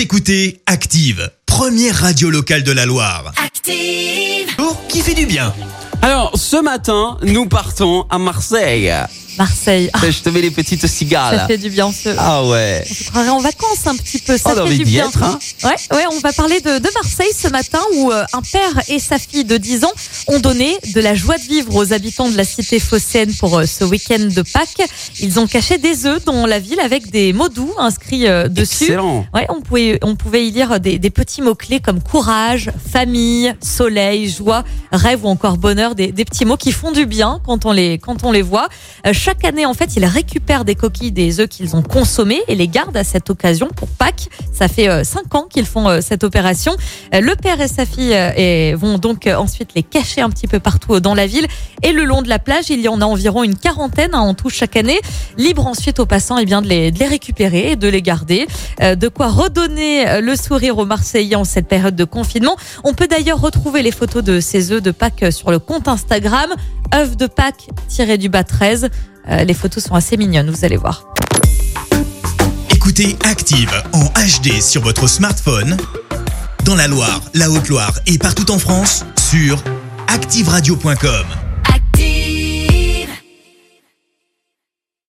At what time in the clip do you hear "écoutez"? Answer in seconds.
0.04-0.62, 72.70-73.16